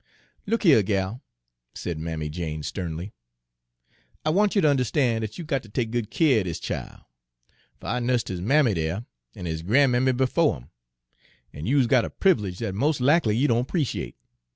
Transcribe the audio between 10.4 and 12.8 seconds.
'im, an' you is got a priv'lege dat